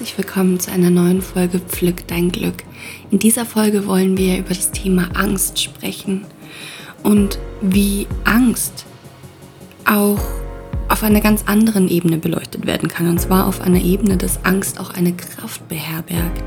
herzlich 0.00 0.16
willkommen 0.16 0.58
zu 0.58 0.72
einer 0.72 0.88
neuen 0.88 1.20
Folge 1.20 1.58
Pflück 1.58 2.08
dein 2.08 2.32
Glück. 2.32 2.64
In 3.10 3.18
dieser 3.18 3.44
Folge 3.44 3.86
wollen 3.86 4.16
wir 4.16 4.38
über 4.38 4.48
das 4.48 4.70
Thema 4.70 5.10
Angst 5.12 5.60
sprechen 5.60 6.24
und 7.02 7.38
wie 7.60 8.06
Angst 8.24 8.86
auch 9.84 10.18
auf 10.88 11.02
einer 11.02 11.20
ganz 11.20 11.44
anderen 11.44 11.86
Ebene 11.86 12.16
beleuchtet 12.16 12.66
werden 12.66 12.88
kann. 12.88 13.10
Und 13.10 13.20
zwar 13.20 13.46
auf 13.46 13.60
einer 13.60 13.82
Ebene, 13.84 14.16
dass 14.16 14.42
Angst 14.42 14.80
auch 14.80 14.88
eine 14.88 15.12
Kraft 15.12 15.68
beherbergt, 15.68 16.42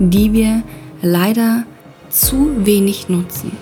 die 0.00 0.32
wir 0.32 0.64
leider 1.00 1.62
zu 2.10 2.66
wenig 2.66 3.08
nutzen. 3.08 3.52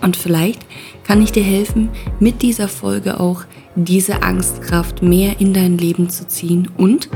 Und 0.00 0.16
vielleicht 0.16 0.64
kann 1.04 1.22
ich 1.22 1.32
dir 1.32 1.42
helfen, 1.42 1.88
mit 2.20 2.42
dieser 2.42 2.68
Folge 2.68 3.20
auch 3.20 3.44
diese 3.74 4.22
Angstkraft 4.22 5.02
mehr 5.02 5.40
in 5.40 5.52
dein 5.52 5.78
Leben 5.78 6.08
zu 6.08 6.26
ziehen 6.26 6.70
und 6.76 7.08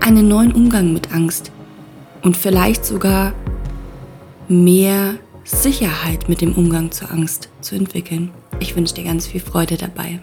einen 0.00 0.28
neuen 0.28 0.52
Umgang 0.52 0.92
mit 0.92 1.12
Angst 1.12 1.50
und 2.22 2.36
vielleicht 2.36 2.84
sogar 2.84 3.34
mehr 4.48 5.14
Sicherheit 5.44 6.28
mit 6.28 6.40
dem 6.40 6.54
Umgang 6.54 6.90
zur 6.90 7.10
Angst 7.10 7.48
zu 7.60 7.74
entwickeln. 7.74 8.30
Ich 8.60 8.74
wünsche 8.76 8.94
dir 8.94 9.04
ganz 9.04 9.26
viel 9.26 9.40
Freude 9.40 9.76
dabei. 9.76 10.20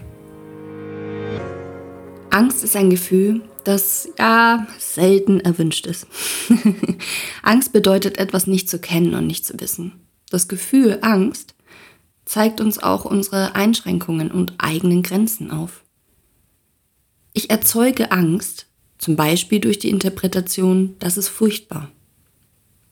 Angst 2.30 2.64
ist 2.64 2.76
ein 2.76 2.90
Gefühl, 2.90 3.42
das 3.62 4.08
ja 4.18 4.66
selten 4.78 5.40
erwünscht 5.40 5.86
ist. 5.86 6.06
Angst 7.42 7.72
bedeutet 7.72 8.18
etwas 8.18 8.46
nicht 8.46 8.68
zu 8.68 8.78
kennen 8.78 9.14
und 9.14 9.26
nicht 9.26 9.46
zu 9.46 9.58
wissen. 9.60 9.92
Das 10.30 10.48
Gefühl 10.48 10.98
Angst 11.02 11.53
zeigt 12.24 12.60
uns 12.60 12.78
auch 12.78 13.04
unsere 13.04 13.54
Einschränkungen 13.54 14.30
und 14.30 14.54
eigenen 14.58 15.02
Grenzen 15.02 15.50
auf. 15.50 15.84
Ich 17.32 17.50
erzeuge 17.50 18.12
Angst, 18.12 18.66
zum 18.98 19.16
Beispiel 19.16 19.60
durch 19.60 19.78
die 19.78 19.90
Interpretation, 19.90 20.96
das 20.98 21.16
ist 21.16 21.28
furchtbar. 21.28 21.90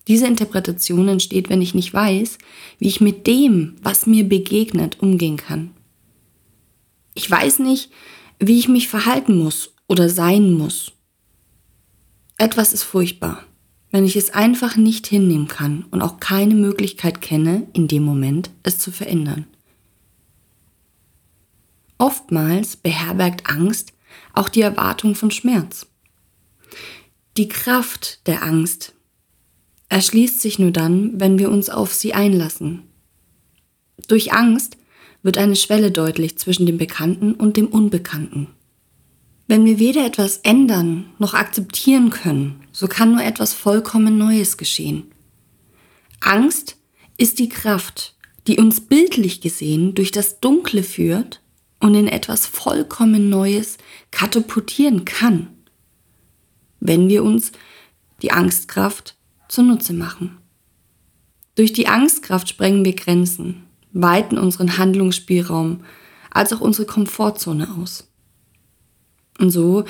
Diese 0.09 0.27
Interpretation 0.27 1.09
entsteht, 1.09 1.49
wenn 1.49 1.63
ich 1.63 1.75
nicht 1.75 1.95
weiß, 1.95 2.39
wie 2.79 2.89
ich 2.89 3.01
mit 3.01 3.27
dem, 3.27 3.77
was 3.83 4.07
mir 4.07 4.29
begegnet, 4.29 5.01
umgehen 5.01 5.37
kann. 5.37 5.71
Ich 7.15 7.31
weiß 7.31 7.61
nicht, 7.61 7.91
wie 8.41 8.59
ich 8.59 8.69
mich 8.69 8.89
verhalten 8.89 9.39
muss 9.39 9.75
oder 9.87 10.09
sein 10.09 10.53
muss. 10.53 10.93
Etwas 12.37 12.73
ist 12.73 12.83
furchtbar, 12.83 13.45
wenn 13.93 14.05
ich 14.05 14.17
es 14.17 14.31
einfach 14.31 14.77
nicht 14.77 15.07
hinnehmen 15.07 15.47
kann 15.47 15.85
und 15.91 16.03
auch 16.03 16.19
keine 16.19 16.55
Möglichkeit 16.55 17.21
kenne, 17.21 17.69
in 17.75 17.87
dem 17.87 18.03
Moment 18.03 18.51
es 18.63 18.79
zu 18.79 18.91
verändern. 18.91 19.47
Oftmals 21.99 22.77
beherbergt 22.77 23.49
Angst 23.49 23.93
auch 24.33 24.49
die 24.49 24.63
Erwartung 24.63 25.15
von 25.15 25.31
Schmerz. 25.31 25.87
Die 27.37 27.49
Kraft 27.49 28.27
der 28.27 28.43
Angst 28.43 28.95
erschließt 29.89 30.41
sich 30.41 30.59
nur 30.59 30.71
dann, 30.71 31.21
wenn 31.21 31.39
wir 31.39 31.51
uns 31.51 31.69
auf 31.69 31.93
sie 31.93 32.15
einlassen. 32.15 32.83
Durch 34.09 34.33
Angst 34.33 34.79
wird 35.23 35.37
eine 35.39 35.55
Schwelle 35.55 35.91
deutlich 35.91 36.39
zwischen 36.39 36.67
dem 36.67 36.79
Bekannten 36.79 37.35
und 37.35 37.57
dem 37.57 37.69
Unbekannten. 37.69 38.49
Wenn 39.47 39.65
wir 39.67 39.79
weder 39.79 40.07
etwas 40.07 40.39
ändern 40.39 41.05
noch 41.19 41.35
akzeptieren 41.35 42.11
können, 42.11 42.62
so 42.83 42.89
kann 42.89 43.13
nur 43.13 43.25
etwas 43.25 43.55
vollkommen 43.55 44.19
Neues 44.19 44.59
geschehen. 44.59 45.11
Angst 46.21 46.77
ist 47.17 47.39
die 47.39 47.49
Kraft, 47.49 48.15
die 48.47 48.59
uns 48.59 48.83
bildlich 48.83 49.41
gesehen 49.41 49.95
durch 49.95 50.11
das 50.11 50.41
Dunkle 50.41 50.83
führt 50.83 51.41
und 51.81 51.95
in 51.95 52.09
etwas 52.09 52.45
vollkommen 52.45 53.31
Neues 53.31 53.79
katapultieren 54.11 55.07
kann 55.07 55.49
wenn 56.85 57.09
wir 57.09 57.23
uns 57.23 57.53
die 58.23 58.33
Angstkraft 58.33 59.17
zunutze 59.49 59.93
machen. 59.93 60.39
Durch 61.55 61.73
die 61.73 61.87
Angstkraft 61.87 62.49
sprengen 62.49 62.85
wir 62.85 62.95
Grenzen, 62.95 63.65
weiten 63.93 64.37
unseren 64.37 64.79
Handlungsspielraum 64.79 65.85
als 66.31 66.53
auch 66.53 66.61
unsere 66.61 66.87
Komfortzone 66.87 67.69
aus. 67.81 68.09
Und 69.39 69.51
so 69.51 69.85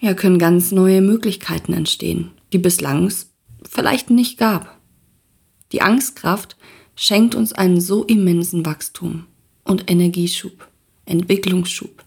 ja, 0.00 0.14
können 0.14 0.38
ganz 0.38 0.72
neue 0.72 1.02
Möglichkeiten 1.02 1.72
entstehen, 1.72 2.30
die 2.52 2.58
bislang 2.58 3.06
es 3.06 3.30
vielleicht 3.68 4.10
nicht 4.10 4.38
gab. 4.38 4.78
Die 5.72 5.82
Angstkraft 5.82 6.56
schenkt 6.96 7.34
uns 7.34 7.52
einen 7.52 7.80
so 7.80 8.04
immensen 8.04 8.66
Wachstum 8.66 9.26
und 9.64 9.90
Energieschub, 9.90 10.66
Entwicklungsschub 11.06 12.04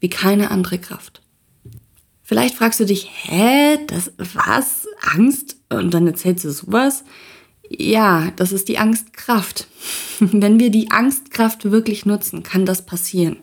wie 0.00 0.08
keine 0.08 0.50
andere 0.50 0.78
Kraft. 0.78 1.20
Vielleicht 2.22 2.56
fragst 2.56 2.80
du 2.80 2.86
dich, 2.86 3.08
hä, 3.24 3.78
das 3.86 4.12
was? 4.18 4.86
Angst? 5.14 5.56
Und 5.68 5.92
dann 5.92 6.06
erzählst 6.06 6.44
du 6.44 6.50
sowas? 6.50 7.04
Ja, 7.68 8.32
das 8.36 8.52
ist 8.52 8.68
die 8.68 8.78
Angstkraft. 8.78 9.68
Wenn 10.20 10.58
wir 10.58 10.70
die 10.70 10.90
Angstkraft 10.90 11.70
wirklich 11.70 12.06
nutzen, 12.06 12.42
kann 12.42 12.66
das 12.66 12.86
passieren. 12.86 13.36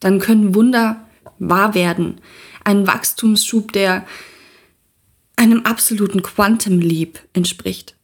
Dann 0.00 0.18
können 0.18 0.54
Wunder 0.54 1.04
wahr 1.38 1.74
werden. 1.74 2.20
Ein 2.66 2.88
Wachstumsschub, 2.88 3.70
der 3.70 4.04
einem 5.36 5.60
absoluten 5.62 6.24
Quantum 6.24 6.80
Leap 6.80 7.20
entspricht. 7.32 7.94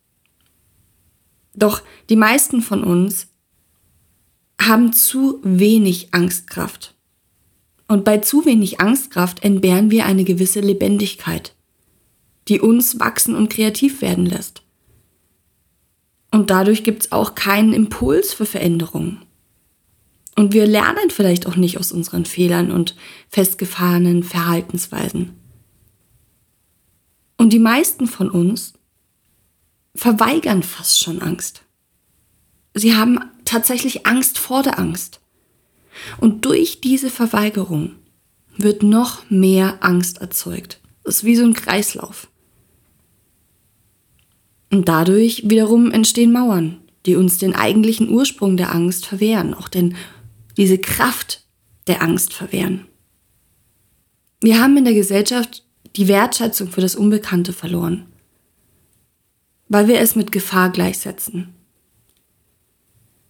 Doch 1.53 1.83
die 2.09 2.15
meisten 2.15 2.63
von 2.63 2.85
uns 2.85 3.27
haben 4.61 4.93
zu 4.93 5.41
wenig 5.43 6.15
Angstkraft. 6.15 6.95
Und 7.89 8.05
bei 8.05 8.19
zu 8.19 8.47
wenig 8.47 8.81
Angstkraft 8.81 9.43
entbehren 9.43 9.91
wir 9.91 10.07
eine 10.07 10.23
gewisse 10.23 10.61
Lebendigkeit, 10.61 11.57
die 12.47 12.61
uns 12.61 13.01
wachsen 13.01 13.35
und 13.35 13.51
kreativ 13.51 14.01
werden 14.01 14.27
lässt. 14.27 14.63
Und 16.31 16.51
dadurch 16.51 16.85
gibt 16.85 17.03
es 17.03 17.13
auch 17.13 17.35
keinen 17.35 17.73
Impuls 17.73 18.33
für 18.33 18.47
Veränderung. 18.47 19.23
Und 20.35 20.53
wir 20.53 20.67
lernen 20.67 21.11
vielleicht 21.11 21.47
auch 21.47 21.57
nicht 21.57 21.79
aus 21.79 21.93
unseren 21.93 22.25
Fehlern 22.25 22.71
und 22.71 22.97
festgefahrenen 23.29 24.23
Verhaltensweisen. 24.23 25.35
Und 27.37 27.53
die 27.53 27.59
meisten 27.59 28.07
von 28.07 28.31
uns 28.31 28.75
verweigern 29.95 30.63
fast 30.63 31.03
schon 31.03 31.21
Angst. 31.21 31.63
Sie 32.75 32.95
haben 32.95 33.21
tatsächlich 33.45 34.07
Angst 34.07 34.39
vor 34.39 34.63
der 34.63 34.79
Angst. 34.79 35.21
Und 36.19 36.47
durch 36.47 36.81
diese 36.81 37.11
Verweigerung 37.11 37.97
wird 38.57 38.83
noch 38.83 39.29
mehr 39.31 39.79
Angst 39.81 40.19
erzeugt. 40.19 40.81
Das 41.05 41.17
ist 41.17 41.25
wie 41.25 41.37
so 41.37 41.45
ein 41.45 41.55
Kreislauf. 41.55 42.29
Und 44.71 44.89
dadurch 44.89 45.51
wiederum 45.51 45.91
entstehen 45.91 46.33
Mauern, 46.33 46.79
die 47.05 47.17
uns 47.17 47.37
den 47.37 47.55
eigentlichen 47.55 48.09
Ursprung 48.09 48.57
der 48.57 48.75
Angst 48.75 49.05
verwehren, 49.05 49.53
auch 49.53 49.69
denn 49.69 49.95
diese 50.57 50.79
Kraft 50.79 51.45
der 51.87 52.03
Angst 52.03 52.33
verwehren. 52.33 52.87
Wir 54.41 54.61
haben 54.61 54.77
in 54.77 54.85
der 54.85 54.95
Gesellschaft 54.95 55.65
die 55.97 56.09
Wertschätzung 56.09 56.69
für 56.69 56.81
das 56.81 56.97
Unbekannte 56.97 57.53
verloren, 57.53 58.07
weil 59.69 59.89
wir 59.89 60.01
es 60.01 60.17
mit 60.17 60.33
Gefahr 60.33 60.71
gleichsetzen. 60.71 61.55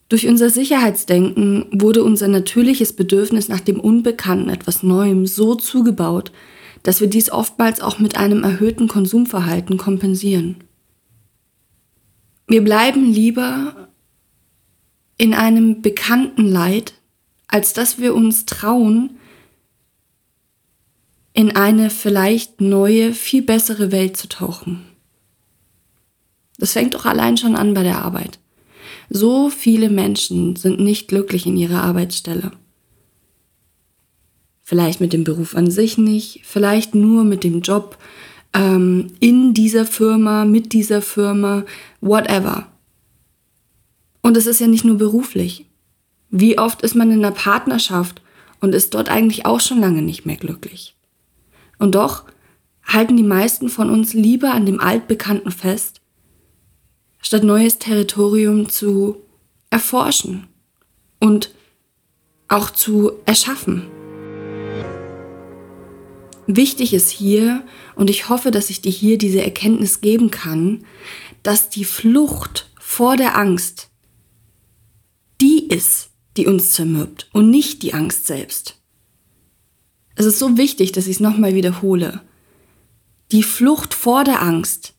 Durch 0.08 0.28
unser 0.28 0.50
Sicherheitsdenken 0.50 1.66
wurde 1.72 2.04
unser 2.04 2.28
natürliches 2.28 2.92
Bedürfnis 2.94 3.48
nach 3.48 3.60
dem 3.60 3.80
Unbekannten, 3.80 4.50
etwas 4.50 4.82
Neuem, 4.82 5.26
so 5.26 5.54
zugebaut, 5.54 6.32
dass 6.82 7.00
wir 7.00 7.08
dies 7.08 7.30
oftmals 7.32 7.80
auch 7.80 7.98
mit 7.98 8.16
einem 8.16 8.42
erhöhten 8.42 8.88
Konsumverhalten 8.88 9.78
kompensieren. 9.78 10.56
Wir 12.46 12.62
bleiben 12.62 13.10
lieber 13.10 13.88
in 15.16 15.32
einem 15.32 15.80
bekannten 15.80 16.46
Leid, 16.46 16.94
als 17.52 17.74
dass 17.74 17.98
wir 17.98 18.14
uns 18.14 18.46
trauen, 18.46 19.10
in 21.34 21.54
eine 21.54 21.90
vielleicht 21.90 22.62
neue, 22.62 23.12
viel 23.12 23.42
bessere 23.42 23.92
Welt 23.92 24.16
zu 24.16 24.26
tauchen. 24.26 24.80
Das 26.58 26.72
fängt 26.72 26.94
doch 26.94 27.04
allein 27.04 27.36
schon 27.36 27.54
an 27.54 27.74
bei 27.74 27.82
der 27.82 27.98
Arbeit. 27.98 28.38
So 29.10 29.50
viele 29.50 29.90
Menschen 29.90 30.56
sind 30.56 30.80
nicht 30.80 31.08
glücklich 31.08 31.44
in 31.46 31.58
ihrer 31.58 31.82
Arbeitsstelle. 31.82 32.52
Vielleicht 34.62 35.00
mit 35.00 35.12
dem 35.12 35.24
Beruf 35.24 35.54
an 35.54 35.70
sich 35.70 35.98
nicht, 35.98 36.40
vielleicht 36.44 36.94
nur 36.94 37.22
mit 37.22 37.44
dem 37.44 37.60
Job 37.60 37.98
ähm, 38.54 39.08
in 39.20 39.52
dieser 39.52 39.84
Firma, 39.84 40.46
mit 40.46 40.72
dieser 40.72 41.02
Firma, 41.02 41.64
whatever. 42.00 42.68
Und 44.22 44.38
es 44.38 44.46
ist 44.46 44.60
ja 44.60 44.68
nicht 44.68 44.84
nur 44.84 44.96
beruflich. 44.96 45.66
Wie 46.34 46.58
oft 46.58 46.80
ist 46.80 46.94
man 46.94 47.10
in 47.10 47.22
einer 47.22 47.34
Partnerschaft 47.34 48.22
und 48.58 48.74
ist 48.74 48.94
dort 48.94 49.10
eigentlich 49.10 49.44
auch 49.44 49.60
schon 49.60 49.78
lange 49.78 50.00
nicht 50.00 50.24
mehr 50.24 50.36
glücklich? 50.36 50.96
Und 51.78 51.94
doch 51.94 52.24
halten 52.84 53.18
die 53.18 53.22
meisten 53.22 53.68
von 53.68 53.90
uns 53.90 54.14
lieber 54.14 54.52
an 54.52 54.64
dem 54.64 54.80
Altbekannten 54.80 55.52
fest, 55.52 56.00
statt 57.20 57.44
neues 57.44 57.78
Territorium 57.78 58.70
zu 58.70 59.18
erforschen 59.68 60.46
und 61.20 61.54
auch 62.48 62.70
zu 62.70 63.12
erschaffen. 63.26 63.86
wichtig 66.46 66.94
ist 66.94 67.10
hier, 67.10 67.62
und 67.94 68.08
ich 68.08 68.30
hoffe, 68.30 68.50
dass 68.50 68.70
ich 68.70 68.80
dir 68.80 68.90
hier 68.90 69.18
diese 69.18 69.42
Erkenntnis 69.42 70.00
geben 70.00 70.30
kann, 70.30 70.84
dass 71.42 71.68
die 71.68 71.84
Flucht 71.84 72.70
vor 72.78 73.16
der 73.18 73.36
Angst 73.36 73.90
die 75.40 75.68
ist, 75.68 76.11
die 76.36 76.46
uns 76.46 76.72
zermürbt 76.72 77.28
und 77.32 77.50
nicht 77.50 77.82
die 77.82 77.94
Angst 77.94 78.26
selbst. 78.26 78.76
Es 80.14 80.26
ist 80.26 80.38
so 80.38 80.56
wichtig, 80.56 80.92
dass 80.92 81.06
ich 81.06 81.16
es 81.16 81.20
nochmal 81.20 81.54
wiederhole. 81.54 82.20
Die 83.30 83.42
Flucht 83.42 83.94
vor 83.94 84.24
der 84.24 84.42
Angst 84.42 84.94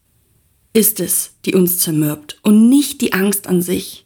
ist 0.74 1.00
es, 1.00 1.34
die 1.46 1.54
uns 1.54 1.80
zermürbt 1.80 2.40
und 2.42 2.70
nicht 2.70 3.02
die 3.02 3.14
Angst 3.14 3.48
an 3.48 3.62
sich. 3.62 4.06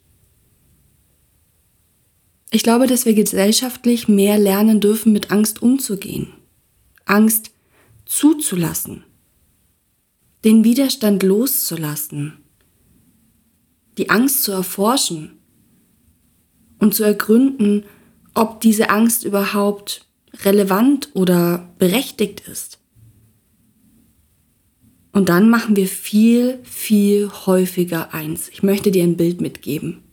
Ich 2.50 2.63
glaube, 2.63 2.88
dass 2.88 3.06
wir 3.06 3.13
gesellschaftlich 3.13 4.07
mehr 4.07 4.38
lernen 4.38 4.80
dürfen, 4.80 5.12
mit 5.12 5.31
Angst 5.31 5.62
umzugehen. 5.62 6.33
Angst 7.06 7.51
zuzulassen. 8.06 9.03
Den 10.44 10.63
Widerstand 10.63 11.23
loszulassen. 11.23 12.38
Die 13.97 14.09
Angst 14.09 14.44
zu 14.44 14.51
erforschen 14.51 15.36
und 16.79 16.94
zu 16.94 17.03
ergründen, 17.03 17.83
ob 18.33 18.62
diese 18.62 18.89
Angst 18.89 19.24
überhaupt 19.24 20.06
relevant 20.44 21.09
oder 21.13 21.69
berechtigt 21.79 22.41
ist. 22.41 22.79
Und 25.12 25.29
dann 25.29 25.50
machen 25.50 25.75
wir 25.75 25.88
viel, 25.88 26.59
viel 26.63 27.29
häufiger 27.47 28.13
eins. 28.13 28.50
Ich 28.50 28.62
möchte 28.62 28.91
dir 28.91 29.03
ein 29.03 29.18
Bild 29.18 29.41
mitgeben. 29.41 30.03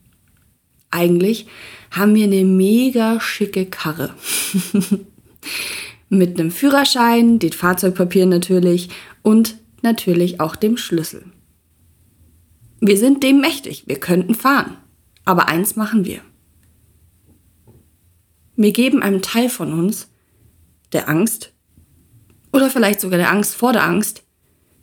Eigentlich 0.90 1.46
haben 1.90 2.14
wir 2.14 2.24
eine 2.24 2.44
mega 2.44 3.20
schicke 3.20 3.66
Karre. 3.66 4.14
Mit 6.08 6.38
einem 6.38 6.50
Führerschein, 6.50 7.38
den 7.38 7.52
Fahrzeugpapieren 7.52 8.30
natürlich 8.30 8.88
und 9.22 9.58
natürlich 9.82 10.40
auch 10.40 10.56
dem 10.56 10.76
Schlüssel. 10.76 11.24
Wir 12.80 12.96
sind 12.96 13.22
dem 13.22 13.40
mächtig, 13.40 13.84
wir 13.86 14.00
könnten 14.00 14.34
fahren. 14.34 14.76
Aber 15.24 15.48
eins 15.48 15.76
machen 15.76 16.04
wir. 16.04 16.20
Wir 18.56 18.72
geben 18.72 19.02
einem 19.02 19.22
Teil 19.22 19.48
von 19.48 19.72
uns, 19.72 20.08
der 20.92 21.08
Angst, 21.08 21.52
oder 22.52 22.70
vielleicht 22.70 23.00
sogar 23.00 23.18
der 23.18 23.32
Angst 23.32 23.56
vor 23.56 23.72
der 23.72 23.82
Angst, 23.82 24.22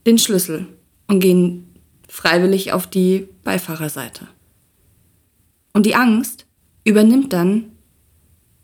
den 0.06 0.18
Schlüssel 0.18 0.68
und 1.08 1.22
gehen 1.22 1.74
freiwillig 2.10 2.74
auf 2.74 2.86
die 2.86 3.30
Beifahrerseite. 3.46 4.28
Und 5.72 5.86
die 5.86 5.96
Angst 5.96 6.46
übernimmt 6.84 7.32
dann 7.32 7.72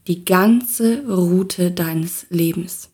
die 0.08 0.26
ganze 0.26 1.08
Route 1.08 1.72
deines 1.72 2.26
Lebens. 2.30 2.90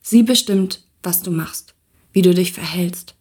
Sie 0.00 0.22
bestimmt, 0.22 0.84
was 1.02 1.22
du 1.22 1.32
machst, 1.32 1.74
wie 2.12 2.22
du 2.22 2.32
dich 2.32 2.52
verhältst. 2.52 3.16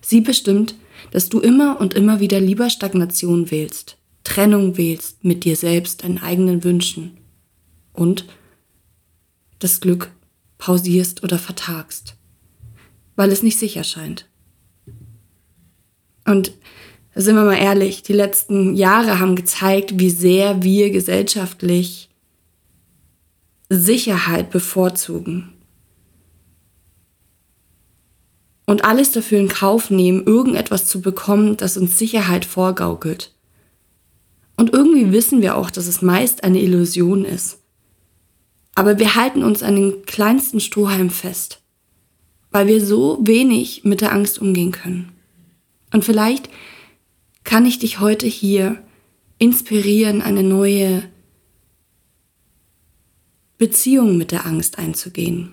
Sie 0.00 0.20
bestimmt, 0.20 0.74
dass 1.12 1.28
du 1.28 1.38
immer 1.38 1.80
und 1.80 1.94
immer 1.94 2.18
wieder 2.18 2.40
lieber 2.40 2.68
Stagnation 2.68 3.52
wählst, 3.52 3.96
Trennung 4.24 4.76
wählst 4.76 5.24
mit 5.24 5.44
dir 5.44 5.54
selbst, 5.54 6.02
deinen 6.02 6.18
eigenen 6.18 6.64
Wünschen 6.64 7.19
und 7.92 8.26
das 9.58 9.80
Glück 9.80 10.10
pausierst 10.58 11.22
oder 11.22 11.38
vertagst, 11.38 12.16
weil 13.16 13.30
es 13.30 13.42
nicht 13.42 13.58
sicher 13.58 13.84
scheint. 13.84 14.28
Und 16.24 16.52
sind 17.14 17.34
wir 17.34 17.44
mal 17.44 17.56
ehrlich, 17.56 18.02
die 18.02 18.12
letzten 18.12 18.76
Jahre 18.76 19.18
haben 19.18 19.34
gezeigt, 19.34 19.98
wie 19.98 20.10
sehr 20.10 20.62
wir 20.62 20.90
gesellschaftlich 20.90 22.08
Sicherheit 23.68 24.50
bevorzugen. 24.50 25.52
Und 28.66 28.84
alles 28.84 29.10
dafür 29.10 29.40
in 29.40 29.48
Kauf 29.48 29.90
nehmen, 29.90 30.24
irgendetwas 30.24 30.86
zu 30.86 31.00
bekommen, 31.00 31.56
das 31.56 31.76
uns 31.76 31.98
Sicherheit 31.98 32.44
vorgaukelt. 32.44 33.34
Und 34.56 34.72
irgendwie 34.72 35.10
wissen 35.10 35.42
wir 35.42 35.56
auch, 35.56 35.70
dass 35.70 35.86
es 35.86 36.02
meist 36.02 36.44
eine 36.44 36.60
Illusion 36.60 37.24
ist. 37.24 37.59
Aber 38.74 38.98
wir 38.98 39.14
halten 39.14 39.42
uns 39.42 39.62
an 39.62 39.76
den 39.76 40.02
kleinsten 40.06 40.60
Strohhalm 40.60 41.10
fest, 41.10 41.60
weil 42.50 42.66
wir 42.66 42.84
so 42.84 43.18
wenig 43.20 43.84
mit 43.84 44.00
der 44.00 44.12
Angst 44.12 44.38
umgehen 44.38 44.72
können. 44.72 45.12
Und 45.92 46.04
vielleicht 46.04 46.48
kann 47.44 47.66
ich 47.66 47.78
dich 47.78 48.00
heute 48.00 48.26
hier 48.26 48.82
inspirieren, 49.38 50.22
eine 50.22 50.42
neue 50.42 51.02
Beziehung 53.58 54.16
mit 54.16 54.32
der 54.32 54.46
Angst 54.46 54.78
einzugehen. 54.78 55.52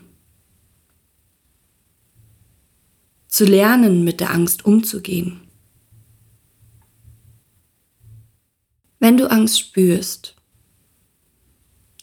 Zu 3.28 3.44
lernen, 3.44 4.06
mit 4.06 4.22
der 4.22 4.32
Angst 4.32 4.66
umzugehen. 4.66 5.42
Wenn 9.00 9.18
du 9.18 9.30
Angst 9.30 9.60
spürst, 9.60 10.37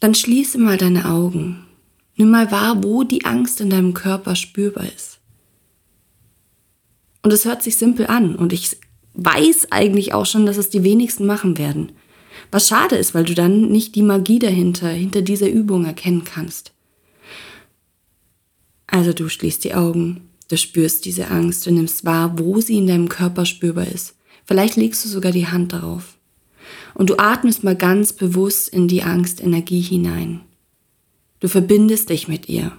dann 0.05 0.15
schließe 0.15 0.59
mal 0.59 0.77
deine 0.77 1.09
Augen. 1.09 1.65
Nimm 2.17 2.31
mal 2.31 2.53
wahr, 2.53 2.85
wo 2.85 3.05
die 3.05 3.25
Angst 3.25 3.63
in 3.63 3.71
deinem 3.71 3.95
Körper 3.95 4.37
spürbar 4.37 4.85
ist. 4.95 5.19
Und 7.23 7.33
es 7.33 7.47
hört 7.47 7.63
sich 7.63 7.79
simpel 7.79 8.09
an 8.09 8.37
und 8.37 8.53
ich 8.53 8.77
weiß 9.15 9.69
eigentlich 9.71 10.13
auch 10.13 10.27
schon, 10.27 10.45
dass 10.45 10.59
es 10.59 10.69
die 10.69 10.85
wenigsten 10.85 11.25
machen 11.25 11.57
werden. 11.57 11.93
Was 12.51 12.69
schade 12.69 12.97
ist, 12.97 13.15
weil 13.15 13.25
du 13.25 13.35
dann 13.35 13.71
nicht 13.71 13.95
die 13.95 14.03
Magie 14.03 14.39
dahinter, 14.39 14.91
hinter 14.91 15.23
dieser 15.23 15.49
Übung 15.49 15.87
erkennen 15.87 16.25
kannst. 16.25 16.75
Also 18.87 19.15
du 19.15 19.31
schließt 19.31 19.65
die 19.65 19.73
Augen, 19.73 20.29
du 20.51 20.59
spürst 20.59 21.07
diese 21.07 21.29
Angst, 21.29 21.65
du 21.65 21.71
nimmst 21.71 22.05
wahr, 22.05 22.39
wo 22.39 22.61
sie 22.61 22.77
in 22.77 22.87
deinem 22.87 23.09
Körper 23.09 23.47
spürbar 23.47 23.87
ist. 23.87 24.15
Vielleicht 24.45 24.77
legst 24.77 25.03
du 25.07 25.09
sogar 25.09 25.33
die 25.33 25.47
Hand 25.47 25.73
darauf. 25.73 26.14
Und 26.95 27.11
du 27.11 27.19
atmest 27.19 27.65
mal 27.65 27.77
ganz 27.77 28.13
bewusst 28.13 28.69
in 28.69 28.89
die 28.89 29.03
Angstenergie 29.03 29.81
hinein. 29.81 30.41
Du 31.41 31.49
verbindest 31.49 32.11
dich 32.11 32.29
mit 32.29 32.49
ihr. 32.49 32.73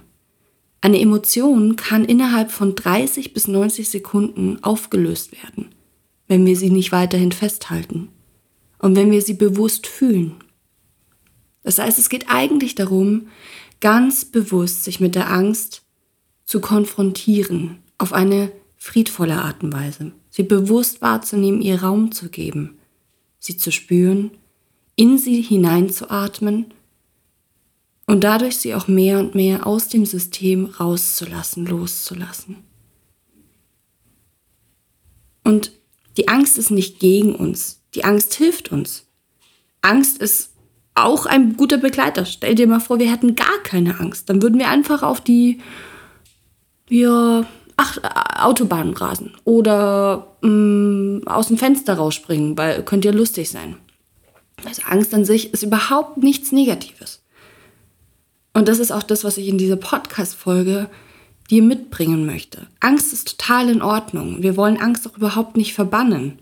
Eine 0.80 1.00
Emotion 1.00 1.76
kann 1.76 2.04
innerhalb 2.04 2.50
von 2.50 2.74
30 2.74 3.32
bis 3.32 3.48
90 3.48 3.88
Sekunden 3.88 4.62
aufgelöst 4.62 5.32
werden, 5.32 5.74
wenn 6.28 6.44
wir 6.46 6.56
sie 6.56 6.70
nicht 6.70 6.92
weiterhin 6.92 7.32
festhalten 7.32 8.08
und 8.78 8.96
wenn 8.96 9.10
wir 9.10 9.22
sie 9.22 9.34
bewusst 9.34 9.86
fühlen. 9.86 10.34
Das 11.62 11.78
heißt, 11.78 11.98
es 11.98 12.08
geht 12.08 12.26
eigentlich 12.28 12.74
darum, 12.74 13.28
ganz 13.80 14.24
bewusst 14.24 14.84
sich 14.84 15.00
mit 15.00 15.14
der 15.14 15.30
Angst 15.30 15.82
zu 16.44 16.60
konfrontieren, 16.60 17.78
auf 17.98 18.12
eine 18.12 18.52
friedvolle 18.76 19.42
Art 19.42 19.62
und 19.62 19.72
Weise, 19.72 20.12
sie 20.30 20.44
bewusst 20.44 21.02
wahrzunehmen, 21.02 21.62
ihr 21.62 21.82
Raum 21.82 22.12
zu 22.12 22.28
geben 22.28 22.75
sie 23.46 23.56
zu 23.56 23.72
spüren, 23.72 24.30
in 24.96 25.18
sie 25.18 25.40
hineinzuatmen 25.40 26.66
und 28.06 28.24
dadurch 28.24 28.58
sie 28.58 28.74
auch 28.74 28.88
mehr 28.88 29.18
und 29.18 29.34
mehr 29.34 29.66
aus 29.66 29.88
dem 29.88 30.04
System 30.06 30.66
rauszulassen, 30.66 31.66
loszulassen. 31.66 32.58
Und 35.44 35.72
die 36.16 36.28
Angst 36.28 36.58
ist 36.58 36.70
nicht 36.70 36.98
gegen 36.98 37.34
uns, 37.34 37.82
die 37.94 38.04
Angst 38.04 38.34
hilft 38.34 38.72
uns. 38.72 39.06
Angst 39.80 40.18
ist 40.18 40.50
auch 40.94 41.26
ein 41.26 41.56
guter 41.56 41.76
Begleiter. 41.76 42.24
Stell 42.24 42.54
dir 42.54 42.66
mal 42.66 42.80
vor, 42.80 42.98
wir 42.98 43.10
hätten 43.10 43.36
gar 43.36 43.58
keine 43.62 44.00
Angst. 44.00 44.28
Dann 44.28 44.42
würden 44.42 44.58
wir 44.58 44.68
einfach 44.68 45.02
auf 45.02 45.20
die 45.20 45.60
ja, 46.88 47.46
ach, 47.76 47.98
Autobahn 48.38 48.92
rasen 48.94 49.32
oder 49.44 50.36
mh, 50.42 50.50
mm, 50.50 51.28
aus 51.28 51.48
dem 51.48 51.58
Fenster 51.58 51.94
rausspringen, 51.94 52.56
weil 52.56 52.82
könnte 52.82 53.08
ja 53.08 53.14
lustig 53.14 53.50
sein. 53.50 53.76
Also 54.64 54.82
Angst 54.86 55.12
an 55.14 55.24
sich 55.24 55.52
ist 55.52 55.62
überhaupt 55.62 56.18
nichts 56.18 56.52
Negatives. 56.52 57.22
Und 58.54 58.68
das 58.68 58.78
ist 58.78 58.90
auch 58.90 59.02
das, 59.02 59.22
was 59.22 59.36
ich 59.36 59.48
in 59.48 59.58
dieser 59.58 59.76
Podcast-Folge 59.76 60.88
dir 61.50 61.62
mitbringen 61.62 62.24
möchte. 62.24 62.66
Angst 62.80 63.12
ist 63.12 63.38
total 63.38 63.68
in 63.68 63.82
Ordnung. 63.82 64.42
Wir 64.42 64.56
wollen 64.56 64.78
Angst 64.78 65.06
auch 65.06 65.16
überhaupt 65.16 65.56
nicht 65.56 65.74
verbannen. 65.74 66.38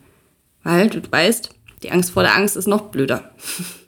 Weil, 0.63 0.89
du 0.89 1.01
weißt, 1.11 1.51
die 1.83 1.91
Angst 1.91 2.11
vor 2.11 2.23
der 2.23 2.37
Angst 2.37 2.57
ist 2.57 2.69
noch 2.69 2.83
blöder. 2.83 3.31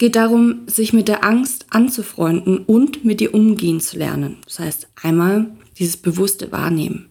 Es 0.00 0.02
geht 0.02 0.16
darum, 0.16 0.62
sich 0.66 0.94
mit 0.94 1.08
der 1.08 1.24
Angst 1.24 1.66
anzufreunden 1.68 2.64
und 2.64 3.04
mit 3.04 3.20
ihr 3.20 3.34
umgehen 3.34 3.80
zu 3.80 3.98
lernen. 3.98 4.38
Das 4.46 4.58
heißt, 4.58 4.88
einmal 5.02 5.50
dieses 5.78 5.98
bewusste 5.98 6.50
Wahrnehmen. 6.52 7.10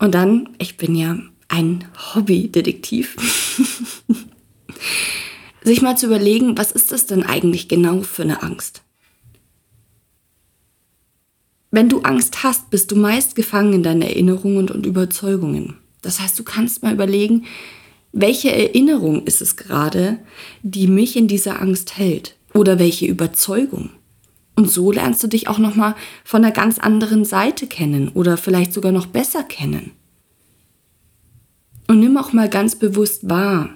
Und 0.00 0.16
dann, 0.16 0.48
ich 0.58 0.76
bin 0.76 0.96
ja 0.96 1.20
ein 1.46 1.84
Hobbydetektiv, 2.12 3.14
sich 5.62 5.82
mal 5.82 5.96
zu 5.96 6.06
überlegen, 6.06 6.58
was 6.58 6.72
ist 6.72 6.90
das 6.90 7.06
denn 7.06 7.22
eigentlich 7.22 7.68
genau 7.68 8.02
für 8.02 8.22
eine 8.22 8.42
Angst? 8.42 8.82
Wenn 11.70 11.88
du 11.88 12.00
Angst 12.00 12.42
hast, 12.42 12.70
bist 12.70 12.90
du 12.90 12.96
meist 12.96 13.36
gefangen 13.36 13.72
in 13.72 13.82
deinen 13.84 14.02
Erinnerungen 14.02 14.68
und 14.68 14.84
Überzeugungen. 14.84 15.76
Das 16.02 16.18
heißt, 16.18 16.36
du 16.36 16.42
kannst 16.42 16.82
mal 16.82 16.92
überlegen, 16.92 17.46
welche 18.12 18.52
Erinnerung 18.52 19.24
ist 19.24 19.40
es 19.40 19.56
gerade, 19.56 20.18
die 20.62 20.88
mich 20.88 21.16
in 21.16 21.28
dieser 21.28 21.60
Angst 21.60 21.96
hält? 21.96 22.36
Oder 22.52 22.78
welche 22.78 23.06
Überzeugung? 23.06 23.90
Und 24.56 24.70
so 24.70 24.90
lernst 24.90 25.22
du 25.22 25.28
dich 25.28 25.48
auch 25.48 25.58
noch 25.58 25.76
mal 25.76 25.94
von 26.24 26.44
einer 26.44 26.52
ganz 26.52 26.78
anderen 26.78 27.24
Seite 27.24 27.66
kennen 27.66 28.08
oder 28.08 28.36
vielleicht 28.36 28.72
sogar 28.72 28.92
noch 28.92 29.06
besser 29.06 29.42
kennen. 29.42 29.92
Und 31.86 32.00
nimm 32.00 32.16
auch 32.16 32.32
mal 32.32 32.48
ganz 32.48 32.76
bewusst 32.76 33.28
wahr, 33.28 33.70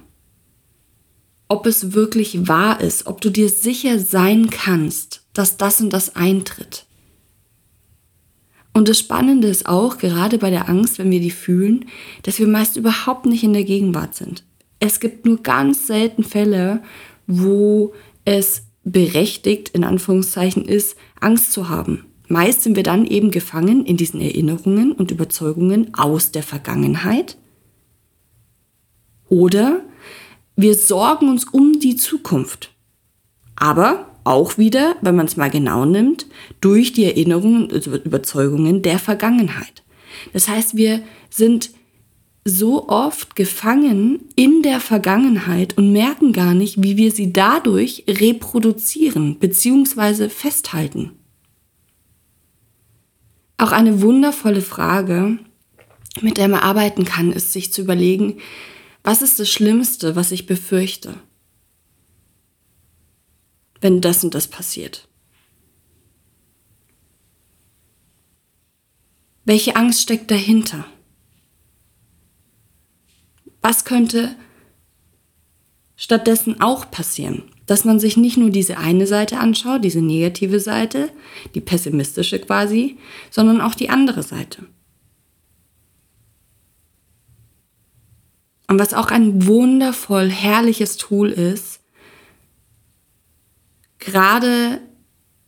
ob 1.48 1.66
es 1.66 1.92
wirklich 1.92 2.48
wahr 2.48 2.80
ist, 2.80 3.06
ob 3.06 3.20
du 3.20 3.30
dir 3.30 3.48
sicher 3.48 3.98
sein 3.98 4.50
kannst, 4.50 5.22
dass 5.32 5.56
das 5.56 5.80
und 5.80 5.92
das 5.92 6.16
eintritt. 6.16 6.86
Und 8.74 8.88
das 8.88 8.98
Spannende 8.98 9.48
ist 9.48 9.66
auch, 9.66 9.98
gerade 9.98 10.36
bei 10.36 10.50
der 10.50 10.68
Angst, 10.68 10.98
wenn 10.98 11.10
wir 11.10 11.20
die 11.20 11.30
fühlen, 11.30 11.86
dass 12.24 12.40
wir 12.40 12.48
meist 12.48 12.76
überhaupt 12.76 13.24
nicht 13.24 13.44
in 13.44 13.52
der 13.52 13.64
Gegenwart 13.64 14.14
sind. 14.16 14.44
Es 14.80 14.98
gibt 14.98 15.24
nur 15.24 15.42
ganz 15.42 15.86
selten 15.86 16.24
Fälle, 16.24 16.82
wo 17.28 17.94
es 18.24 18.64
berechtigt, 18.82 19.70
in 19.70 19.84
Anführungszeichen, 19.84 20.64
ist, 20.64 20.96
Angst 21.20 21.52
zu 21.52 21.68
haben. 21.68 22.04
Meist 22.26 22.62
sind 22.62 22.74
wir 22.74 22.82
dann 22.82 23.06
eben 23.06 23.30
gefangen 23.30 23.86
in 23.86 23.96
diesen 23.96 24.20
Erinnerungen 24.20 24.92
und 24.92 25.12
Überzeugungen 25.12 25.94
aus 25.94 26.32
der 26.32 26.42
Vergangenheit. 26.42 27.38
Oder 29.28 29.82
wir 30.56 30.74
sorgen 30.74 31.28
uns 31.28 31.44
um 31.44 31.78
die 31.78 31.96
Zukunft. 31.96 32.72
Aber 33.56 34.13
auch 34.24 34.58
wieder, 34.58 34.96
wenn 35.02 35.14
man 35.14 35.26
es 35.26 35.36
mal 35.36 35.50
genau 35.50 35.84
nimmt, 35.84 36.26
durch 36.60 36.92
die 36.92 37.04
Erinnerungen 37.04 37.70
und 37.70 37.86
Überzeugungen 37.86 38.82
der 38.82 38.98
Vergangenheit. 38.98 39.82
Das 40.32 40.48
heißt, 40.48 40.76
wir 40.76 41.02
sind 41.30 41.70
so 42.44 42.88
oft 42.88 43.36
gefangen 43.36 44.20
in 44.36 44.62
der 44.62 44.80
Vergangenheit 44.80 45.78
und 45.78 45.92
merken 45.92 46.32
gar 46.32 46.54
nicht, 46.54 46.82
wie 46.82 46.96
wir 46.96 47.10
sie 47.10 47.32
dadurch 47.32 48.04
reproduzieren 48.06 49.38
bzw. 49.38 50.28
festhalten. 50.28 51.12
Auch 53.56 53.72
eine 53.72 54.02
wundervolle 54.02 54.60
Frage, 54.60 55.38
mit 56.20 56.36
der 56.36 56.48
man 56.48 56.60
arbeiten 56.60 57.04
kann, 57.04 57.32
ist 57.32 57.52
sich 57.52 57.72
zu 57.72 57.82
überlegen, 57.82 58.38
was 59.02 59.22
ist 59.22 59.38
das 59.40 59.50
Schlimmste, 59.50 60.16
was 60.16 60.32
ich 60.32 60.46
befürchte? 60.46 61.14
Wenn 63.84 64.00
das 64.00 64.24
und 64.24 64.34
das 64.34 64.48
passiert? 64.48 65.06
Welche 69.44 69.76
Angst 69.76 70.00
steckt 70.00 70.30
dahinter? 70.30 70.86
Was 73.60 73.84
könnte 73.84 74.36
stattdessen 75.96 76.62
auch 76.62 76.90
passieren? 76.90 77.42
Dass 77.66 77.84
man 77.84 78.00
sich 78.00 78.16
nicht 78.16 78.38
nur 78.38 78.48
diese 78.48 78.78
eine 78.78 79.06
Seite 79.06 79.38
anschaut, 79.38 79.84
diese 79.84 80.00
negative 80.00 80.60
Seite, 80.60 81.10
die 81.54 81.60
pessimistische 81.60 82.38
quasi, 82.38 82.96
sondern 83.30 83.60
auch 83.60 83.74
die 83.74 83.90
andere 83.90 84.22
Seite. 84.22 84.64
Und 88.66 88.78
was 88.78 88.94
auch 88.94 89.08
ein 89.08 89.46
wundervoll 89.46 90.30
herrliches 90.30 90.96
Tool 90.96 91.28
ist, 91.28 91.83
gerade 94.04 94.80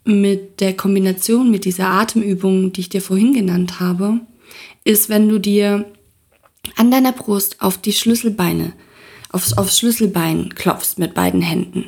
mit 0.05 0.61
der 0.61 0.77
Kombination 0.77 1.51
mit 1.51 1.65
dieser 1.65 1.89
Atemübung, 1.89 2.73
die 2.73 2.83
ich 2.83 2.89
dir 2.89 3.03
vorhin 3.03 3.35
genannt 3.35 3.81
habe, 3.81 4.21
ist, 4.85 5.09
wenn 5.09 5.29
du 5.29 5.39
dir 5.39 5.85
an 6.77 6.91
deiner 6.91 7.13
Brust 7.13 7.61
auf 7.61 7.79
die 7.79 7.93
Schlüsselbeine, 7.93 8.73
aufs, 9.31 9.55
aufs 9.55 9.79
Schlüsselbein 9.79 10.55
klopfst 10.55 10.99
mit 10.99 11.15
beiden 11.15 11.43
Händen. 11.43 11.87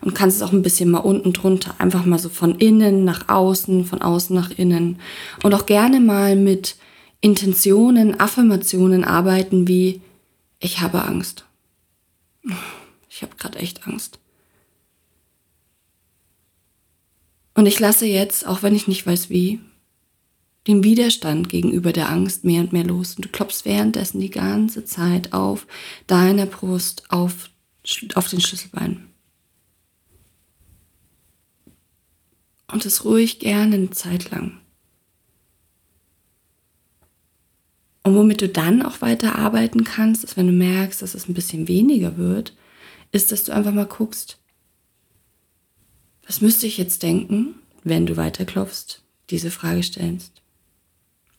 Und 0.00 0.14
kannst 0.14 0.36
es 0.36 0.42
auch 0.42 0.52
ein 0.52 0.62
bisschen 0.62 0.90
mal 0.90 0.98
unten 0.98 1.32
drunter, 1.32 1.74
einfach 1.78 2.04
mal 2.06 2.18
so 2.18 2.28
von 2.28 2.54
innen 2.54 3.04
nach 3.04 3.28
außen, 3.28 3.84
von 3.84 4.00
außen 4.00 4.34
nach 4.34 4.50
innen. 4.50 4.98
Und 5.42 5.54
auch 5.54 5.66
gerne 5.66 6.00
mal 6.00 6.36
mit 6.36 6.76
Intentionen, 7.20 8.18
Affirmationen 8.18 9.04
arbeiten 9.04 9.68
wie, 9.68 10.00
ich 10.58 10.80
habe 10.80 11.04
Angst. 11.04 11.44
Ich 13.08 13.22
habe 13.22 13.36
gerade 13.36 13.58
echt 13.58 13.86
Angst. 13.86 14.18
Und 17.60 17.66
ich 17.66 17.78
lasse 17.78 18.06
jetzt, 18.06 18.46
auch 18.46 18.62
wenn 18.62 18.74
ich 18.74 18.88
nicht 18.88 19.06
weiß 19.06 19.28
wie, 19.28 19.60
den 20.66 20.82
Widerstand 20.82 21.50
gegenüber 21.50 21.92
der 21.92 22.08
Angst 22.08 22.42
mehr 22.42 22.62
und 22.62 22.72
mehr 22.72 22.84
los. 22.84 23.16
Und 23.16 23.26
du 23.26 23.28
klopfst 23.28 23.66
währenddessen 23.66 24.18
die 24.18 24.30
ganze 24.30 24.86
Zeit 24.86 25.34
auf 25.34 25.66
deiner 26.06 26.46
Brust, 26.46 27.04
auf, 27.10 27.50
auf 28.14 28.28
den 28.28 28.40
Schlüsselbein. 28.40 29.10
Und 32.72 32.86
es 32.86 33.04
ruhig 33.04 33.40
gerne 33.40 33.74
eine 33.74 33.90
Zeit 33.90 34.30
lang. 34.30 34.58
Und 38.04 38.14
womit 38.14 38.40
du 38.40 38.48
dann 38.48 38.80
auch 38.80 39.02
weiter 39.02 39.36
arbeiten 39.36 39.84
kannst, 39.84 40.24
ist, 40.24 40.38
wenn 40.38 40.46
du 40.46 40.54
merkst, 40.54 41.02
dass 41.02 41.14
es 41.14 41.28
ein 41.28 41.34
bisschen 41.34 41.68
weniger 41.68 42.16
wird, 42.16 42.56
ist, 43.12 43.32
dass 43.32 43.44
du 43.44 43.52
einfach 43.52 43.74
mal 43.74 43.84
guckst, 43.84 44.39
was 46.30 46.40
müsste 46.40 46.68
ich 46.68 46.78
jetzt 46.78 47.02
denken, 47.02 47.56
wenn 47.82 48.06
du 48.06 48.16
weiterklopfst, 48.16 49.02
diese 49.30 49.50
Frage 49.50 49.82
stellst? 49.82 50.42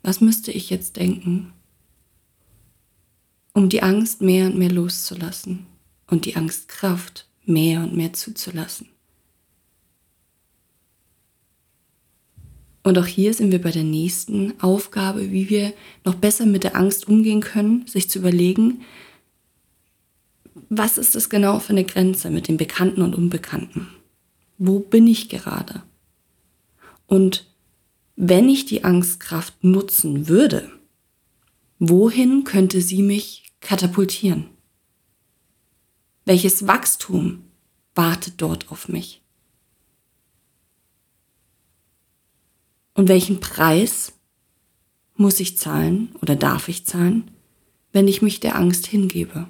Was 0.03 0.19
müsste 0.19 0.51
ich 0.51 0.69
jetzt 0.69 0.97
denken, 0.97 1.53
um 3.53 3.69
die 3.69 3.83
Angst 3.83 4.19
mehr 4.19 4.47
und 4.47 4.57
mehr 4.57 4.69
loszulassen 4.69 5.65
und 6.07 6.25
die 6.25 6.35
Angstkraft 6.35 7.25
mehr 7.45 7.79
und 7.79 7.95
mehr 7.95 8.11
zuzulassen? 8.11 8.89
Und 12.83 12.97
auch 12.97 13.07
hier 13.07 13.33
sind 13.33 13.53
wir 13.53 13.61
bei 13.61 13.71
der 13.71 13.85
nächsten 13.85 14.59
Aufgabe, 14.59 15.31
wie 15.31 15.49
wir 15.49 15.73
noch 16.03 16.15
besser 16.15 16.45
mit 16.45 16.65
der 16.65 16.75
Angst 16.75 17.07
umgehen 17.07 17.39
können, 17.39 17.87
sich 17.87 18.09
zu 18.09 18.19
überlegen, 18.19 18.81
was 20.67 20.97
ist 20.97 21.15
das 21.15 21.29
genau 21.29 21.59
für 21.59 21.69
eine 21.69 21.85
Grenze 21.85 22.29
mit 22.29 22.49
dem 22.49 22.57
Bekannten 22.57 23.01
und 23.01 23.15
Unbekannten? 23.15 23.87
Wo 24.63 24.77
bin 24.77 25.07
ich 25.07 25.27
gerade? 25.27 25.81
Und 27.07 27.51
wenn 28.15 28.47
ich 28.47 28.67
die 28.67 28.83
Angstkraft 28.83 29.63
nutzen 29.63 30.27
würde, 30.27 30.71
wohin 31.79 32.43
könnte 32.43 32.79
sie 32.79 33.01
mich 33.01 33.53
katapultieren? 33.59 34.45
Welches 36.25 36.67
Wachstum 36.67 37.43
wartet 37.95 38.35
dort 38.37 38.71
auf 38.71 38.87
mich? 38.87 39.23
Und 42.93 43.07
welchen 43.07 43.39
Preis 43.39 44.13
muss 45.15 45.39
ich 45.39 45.57
zahlen 45.57 46.15
oder 46.21 46.35
darf 46.35 46.67
ich 46.67 46.85
zahlen, 46.85 47.31
wenn 47.93 48.07
ich 48.07 48.21
mich 48.21 48.41
der 48.41 48.57
Angst 48.57 48.85
hingebe? 48.85 49.47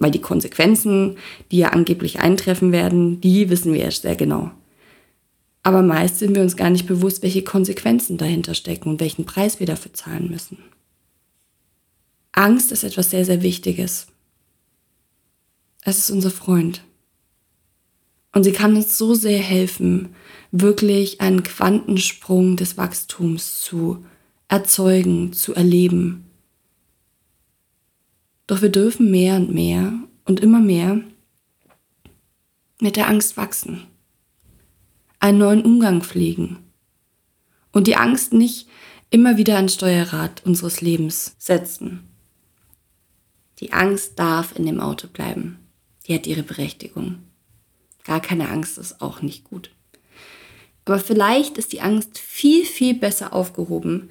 Weil 0.00 0.10
die 0.10 0.20
Konsequenzen, 0.20 1.18
die 1.52 1.58
ja 1.58 1.68
angeblich 1.68 2.18
eintreffen 2.18 2.72
werden, 2.72 3.20
die 3.20 3.50
wissen 3.50 3.72
wir 3.72 3.82
erst 3.82 4.02
sehr 4.02 4.16
genau. 4.16 4.50
Aber 5.62 5.82
meist 5.82 6.18
sind 6.18 6.34
wir 6.34 6.42
uns 6.42 6.56
gar 6.56 6.70
nicht 6.70 6.86
bewusst, 6.86 7.22
welche 7.22 7.44
Konsequenzen 7.44 8.16
dahinter 8.16 8.54
stecken 8.54 8.88
und 8.88 9.00
welchen 9.00 9.26
Preis 9.26 9.60
wir 9.60 9.66
dafür 9.66 9.92
zahlen 9.92 10.28
müssen. 10.30 10.58
Angst 12.32 12.72
ist 12.72 12.82
etwas 12.82 13.10
sehr, 13.10 13.24
sehr 13.24 13.42
Wichtiges. 13.42 14.06
Es 15.82 15.98
ist 15.98 16.10
unser 16.10 16.30
Freund. 16.30 16.82
Und 18.32 18.44
sie 18.44 18.52
kann 18.52 18.76
uns 18.76 18.96
so 18.96 19.14
sehr 19.14 19.38
helfen, 19.38 20.14
wirklich 20.50 21.20
einen 21.20 21.42
Quantensprung 21.42 22.56
des 22.56 22.76
Wachstums 22.76 23.60
zu 23.60 24.04
erzeugen, 24.48 25.32
zu 25.32 25.54
erleben. 25.54 26.29
Doch 28.50 28.62
wir 28.62 28.68
dürfen 28.68 29.12
mehr 29.12 29.36
und 29.36 29.54
mehr 29.54 29.92
und 30.24 30.40
immer 30.40 30.58
mehr 30.58 31.00
mit 32.80 32.96
der 32.96 33.06
Angst 33.06 33.36
wachsen, 33.36 33.86
einen 35.20 35.38
neuen 35.38 35.62
Umgang 35.62 36.02
pflegen 36.02 36.58
und 37.70 37.86
die 37.86 37.94
Angst 37.94 38.32
nicht 38.32 38.66
immer 39.08 39.36
wieder 39.36 39.54
ans 39.54 39.74
Steuerrad 39.74 40.44
unseres 40.44 40.80
Lebens 40.80 41.36
setzen. 41.38 42.08
Die 43.60 43.72
Angst 43.72 44.18
darf 44.18 44.58
in 44.58 44.66
dem 44.66 44.80
Auto 44.80 45.06
bleiben. 45.06 45.60
Die 46.08 46.14
hat 46.16 46.26
ihre 46.26 46.42
Berechtigung. 46.42 47.20
Gar 48.02 48.20
keine 48.20 48.48
Angst 48.48 48.78
ist 48.78 49.00
auch 49.00 49.22
nicht 49.22 49.44
gut. 49.44 49.70
Aber 50.86 50.98
vielleicht 50.98 51.56
ist 51.56 51.72
die 51.72 51.82
Angst 51.82 52.18
viel, 52.18 52.64
viel 52.64 52.94
besser 52.94 53.32
aufgehoben 53.32 54.10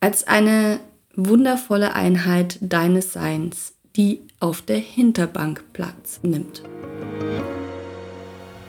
als 0.00 0.26
eine 0.26 0.80
wundervolle 1.18 1.94
Einheit 1.94 2.58
deines 2.60 3.12
Seins, 3.12 3.74
die 3.96 4.20
auf 4.38 4.62
der 4.62 4.78
Hinterbank 4.78 5.64
Platz 5.72 6.20
nimmt. 6.22 6.62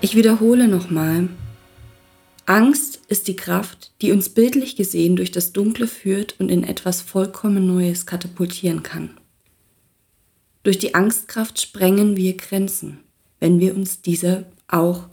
Ich 0.01 0.15
wiederhole 0.15 0.67
nochmal. 0.67 1.29
Angst 2.47 3.01
ist 3.07 3.27
die 3.27 3.35
Kraft, 3.35 3.91
die 4.01 4.11
uns 4.11 4.29
bildlich 4.29 4.75
gesehen 4.75 5.15
durch 5.15 5.29
das 5.29 5.53
Dunkle 5.53 5.85
führt 5.85 6.39
und 6.39 6.49
in 6.49 6.63
etwas 6.63 7.01
vollkommen 7.01 7.67
Neues 7.67 8.07
katapultieren 8.07 8.81
kann. 8.81 9.11
Durch 10.63 10.79
die 10.79 10.95
Angstkraft 10.95 11.61
sprengen 11.61 12.17
wir 12.17 12.35
Grenzen, 12.35 13.01
wenn 13.39 13.59
wir 13.59 13.75
uns 13.75 14.01
dieser 14.01 14.45
auch 14.67 15.07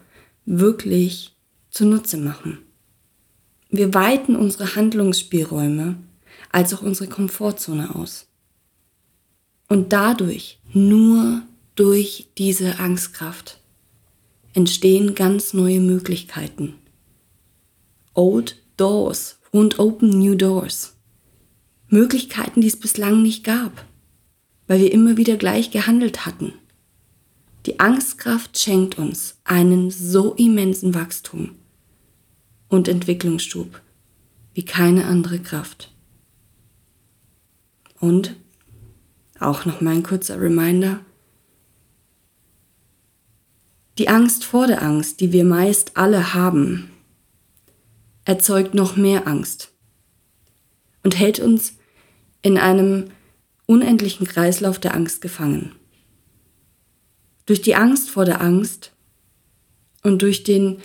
wirklich 0.47 1.37
zunutze 1.71 2.16
machen. 2.16 2.59
Wir 3.69 3.93
weiten 3.93 4.37
unsere 4.37 4.75
Handlungsspielräume 4.75 5.97
als 6.57 6.73
auch 6.73 6.81
unsere 6.81 7.07
Komfortzone 7.07 7.95
aus. 7.95 8.29
Und 9.69 9.93
dadurch, 9.93 10.59
nur 10.73 11.43
durch 11.75 12.29
diese 12.39 12.79
Angstkraft, 12.79 13.61
entstehen 14.55 15.15
ganz 15.15 15.53
neue 15.53 15.81
Möglichkeiten. 15.81 16.73
Old 18.15 18.57
Doors 18.79 19.39
und 19.51 19.79
Open 19.79 20.09
New 20.09 20.35
Doors. 20.35 20.95
Möglichkeiten, 21.89 22.63
die 22.63 22.69
es 22.69 22.81
bislang 22.81 23.21
nicht 23.21 23.45
gab, 23.45 23.85
weil 24.67 24.81
wir 24.81 24.93
immer 24.93 25.19
wieder 25.19 25.37
gleich 25.37 25.71
gehandelt 25.71 26.25
hatten. 26.25 26.55
Die 27.67 27.81
Angstkraft 27.81 28.59
schenkt 28.59 28.97
uns 28.97 29.37
einen 29.45 29.91
so 29.91 30.33
immensen 30.33 30.95
Wachstum 30.95 31.51
und 32.69 32.89
Entwicklungsschub 32.89 33.83
wie 34.55 34.65
keine 34.65 35.05
andere 35.05 35.39
Kraft. 35.39 35.93
Und 38.00 38.37
auch 39.41 39.65
noch 39.65 39.81
mal 39.81 39.95
ein 39.95 40.03
kurzer 40.03 40.41
Reminder. 40.41 41.00
Die 43.99 44.09
Angst 44.09 44.45
vor 44.45 44.67
der 44.67 44.83
Angst, 44.83 45.21
die 45.21 45.33
wir 45.33 45.45
meist 45.45 45.97
alle 45.97 46.35
haben, 46.35 46.91
erzeugt 48.25 48.75
noch 48.75 48.97
mehr 48.97 49.26
Angst 49.26 49.73
und 51.03 51.19
hält 51.19 51.38
uns 51.38 51.75
in 52.43 52.59
einem 52.59 53.11
unendlichen 53.67 54.26
Kreislauf 54.26 54.79
der 54.79 54.95
Angst 54.95 55.21
gefangen. 55.21 55.75
Durch 57.47 57.62
die 57.62 57.75
Angst 57.75 58.11
vor 58.11 58.25
der 58.25 58.41
Angst 58.41 58.93
und 60.03 60.23
durch 60.23 60.43
den 60.43 60.79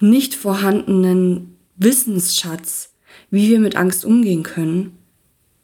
nicht 0.00 0.34
vorhandenen 0.34 1.56
Wissensschatz, 1.76 2.94
wie 3.30 3.48
wir 3.48 3.60
mit 3.60 3.76
Angst 3.76 4.04
umgehen 4.04 4.42
können, 4.42 4.97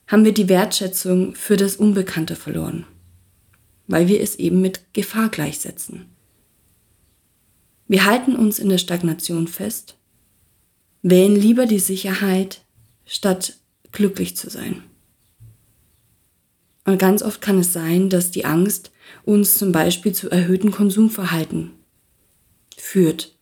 haben 0.06 0.25
wir 0.25 0.32
die 0.32 0.49
Wertschätzung 0.49 1.34
für 1.34 1.56
das 1.56 1.76
Unbekannte 1.76 2.37
verloren, 2.37 2.87
weil 3.87 4.08
wir 4.08 4.20
es 4.20 4.37
eben 4.37 4.61
mit 4.61 4.92
Gefahr 4.92 5.28
gleichsetzen. 5.28 6.06
Wir 7.87 8.04
halten 8.04 8.37
uns 8.37 8.58
in 8.58 8.68
der 8.68 8.78
Stagnation 8.78 9.46
fest, 9.46 9.96
wählen 11.02 11.37
lieber 11.37 11.66
die 11.66 11.78
Sicherheit, 11.78 12.62
statt 13.06 13.58
glücklich 13.92 14.37
zu 14.37 14.49
sein. 14.49 14.82
Und 16.84 16.99
ganz 16.99 17.23
oft 17.23 17.40
kann 17.40 17.58
es 17.58 17.73
sein, 17.73 18.11
dass 18.11 18.30
die 18.30 18.44
Angst 18.44 18.90
uns 19.25 19.56
zum 19.56 19.73
Beispiel 19.73 20.12
zu 20.12 20.30
erhöhten 20.30 20.70
Konsumverhalten 20.70 21.73
führt. 22.76 23.34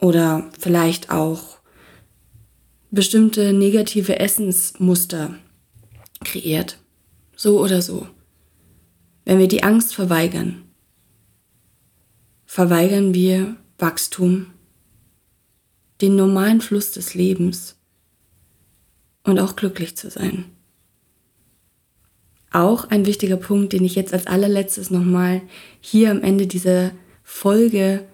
Oder 0.00 0.50
vielleicht 0.58 1.10
auch 1.10 1.53
bestimmte 2.94 3.52
negative 3.52 4.20
Essensmuster 4.20 5.34
kreiert. 6.24 6.78
So 7.36 7.60
oder 7.60 7.82
so. 7.82 8.06
Wenn 9.24 9.38
wir 9.38 9.48
die 9.48 9.62
Angst 9.62 9.94
verweigern, 9.94 10.62
verweigern 12.46 13.12
wir 13.14 13.56
Wachstum, 13.78 14.46
den 16.00 16.16
normalen 16.16 16.60
Fluss 16.60 16.92
des 16.92 17.14
Lebens 17.14 17.76
und 19.24 19.40
auch 19.40 19.56
glücklich 19.56 19.96
zu 19.96 20.10
sein. 20.10 20.44
Auch 22.52 22.90
ein 22.90 23.06
wichtiger 23.06 23.36
Punkt, 23.36 23.72
den 23.72 23.84
ich 23.84 23.96
jetzt 23.96 24.12
als 24.12 24.28
allerletztes 24.28 24.90
nochmal 24.90 25.42
hier 25.80 26.12
am 26.12 26.22
Ende 26.22 26.46
dieser 26.46 26.92
Folge 27.24 28.06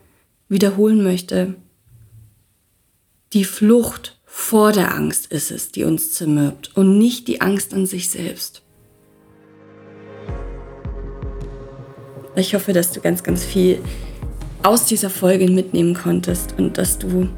wiederholen 0.48 1.02
möchte. 1.02 1.56
Die 3.34 3.44
Flucht 3.44 4.19
vor 4.40 4.72
der 4.72 4.94
Angst 4.94 5.30
ist 5.30 5.52
es, 5.52 5.70
die 5.70 5.84
uns 5.84 6.12
zermürbt 6.12 6.74
und 6.74 6.98
nicht 6.98 7.28
die 7.28 7.40
Angst 7.40 7.72
an 7.72 7.86
sich 7.86 8.08
selbst. 8.08 8.62
Ich 12.34 12.54
hoffe, 12.54 12.72
dass 12.72 12.90
du 12.90 13.00
ganz, 13.00 13.22
ganz 13.22 13.44
viel 13.44 13.80
aus 14.62 14.86
dieser 14.86 15.10
Folge 15.10 15.48
mitnehmen 15.48 15.94
konntest 15.94 16.54
und 16.58 16.78
dass 16.78 16.98
du 16.98 17.28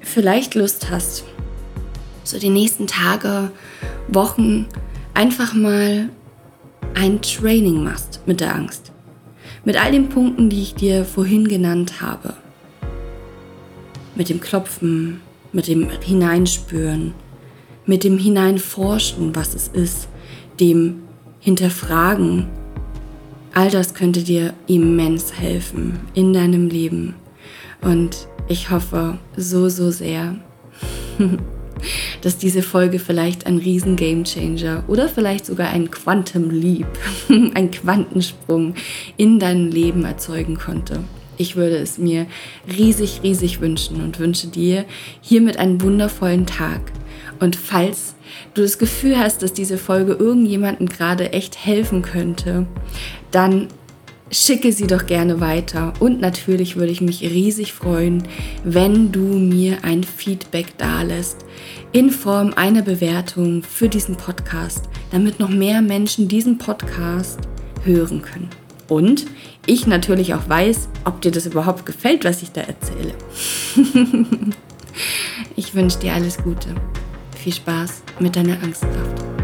vielleicht 0.00 0.56
Lust 0.56 0.90
hast, 0.90 1.24
so 2.24 2.38
die 2.38 2.50
nächsten 2.50 2.86
Tage, 2.86 3.50
Wochen 4.08 4.66
einfach 5.14 5.54
mal 5.54 6.10
ein 6.94 7.22
Training 7.22 7.82
machst 7.82 8.20
mit 8.26 8.40
der 8.40 8.54
Angst. 8.54 8.90
Mit 9.64 9.82
all 9.82 9.92
den 9.92 10.08
Punkten, 10.08 10.50
die 10.50 10.60
ich 10.60 10.74
dir 10.74 11.04
vorhin 11.04 11.48
genannt 11.48 12.02
habe. 12.02 12.34
Mit 14.16 14.28
dem 14.28 14.40
Klopfen, 14.40 15.22
mit 15.54 15.68
dem 15.68 15.88
Hineinspüren, 15.88 17.14
mit 17.86 18.04
dem 18.04 18.18
Hineinforschen, 18.18 19.34
was 19.34 19.54
es 19.54 19.68
ist, 19.68 20.08
dem 20.60 21.02
Hinterfragen. 21.40 22.48
All 23.54 23.70
das 23.70 23.94
könnte 23.94 24.22
dir 24.22 24.52
immens 24.66 25.38
helfen 25.38 26.00
in 26.12 26.32
deinem 26.32 26.68
Leben. 26.68 27.14
Und 27.80 28.28
ich 28.48 28.70
hoffe 28.70 29.18
so, 29.36 29.68
so 29.68 29.90
sehr, 29.90 30.36
dass 32.22 32.36
diese 32.36 32.62
Folge 32.62 32.98
vielleicht 32.98 33.46
ein 33.46 33.58
riesen 33.58 33.94
Gamechanger 33.94 34.82
oder 34.88 35.08
vielleicht 35.08 35.46
sogar 35.46 35.68
ein 35.68 35.90
Quantum 35.90 36.50
Leap, 36.50 36.86
ein 37.54 37.70
Quantensprung 37.70 38.74
in 39.16 39.38
dein 39.38 39.70
Leben 39.70 40.04
erzeugen 40.04 40.56
konnte. 40.56 41.04
Ich 41.36 41.56
würde 41.56 41.76
es 41.76 41.98
mir 41.98 42.26
riesig, 42.68 43.20
riesig 43.22 43.60
wünschen 43.60 44.02
und 44.02 44.18
wünsche 44.18 44.46
dir 44.48 44.84
hiermit 45.20 45.56
einen 45.56 45.80
wundervollen 45.80 46.46
Tag. 46.46 46.80
Und 47.40 47.56
falls 47.56 48.14
du 48.54 48.62
das 48.62 48.78
Gefühl 48.78 49.18
hast, 49.18 49.42
dass 49.42 49.52
diese 49.52 49.78
Folge 49.78 50.12
irgendjemandem 50.12 50.88
gerade 50.88 51.32
echt 51.32 51.64
helfen 51.64 52.02
könnte, 52.02 52.66
dann 53.30 53.68
schicke 54.30 54.72
sie 54.72 54.86
doch 54.86 55.06
gerne 55.06 55.40
weiter. 55.40 55.92
Und 56.00 56.20
natürlich 56.20 56.76
würde 56.76 56.92
ich 56.92 57.00
mich 57.00 57.22
riesig 57.22 57.72
freuen, 57.72 58.24
wenn 58.64 59.12
du 59.12 59.20
mir 59.20 59.84
ein 59.84 60.02
Feedback 60.02 60.76
dalässt 60.78 61.44
in 61.92 62.10
Form 62.10 62.52
einer 62.54 62.82
Bewertung 62.82 63.62
für 63.62 63.88
diesen 63.88 64.16
Podcast, 64.16 64.88
damit 65.10 65.38
noch 65.38 65.50
mehr 65.50 65.82
Menschen 65.82 66.28
diesen 66.28 66.58
Podcast 66.58 67.38
hören 67.84 68.22
können. 68.22 68.63
Und 68.88 69.26
ich 69.66 69.86
natürlich 69.86 70.34
auch 70.34 70.48
weiß, 70.48 70.88
ob 71.04 71.20
dir 71.20 71.30
das 71.30 71.46
überhaupt 71.46 71.86
gefällt, 71.86 72.24
was 72.24 72.42
ich 72.42 72.52
da 72.52 72.60
erzähle. 72.62 73.14
ich 75.56 75.74
wünsche 75.74 75.98
dir 75.98 76.12
alles 76.14 76.38
Gute. 76.38 76.68
Viel 77.36 77.54
Spaß 77.54 78.02
mit 78.20 78.36
deiner 78.36 78.62
Angstkraft. 78.62 79.43